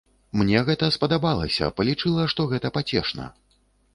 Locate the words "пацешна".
2.81-3.29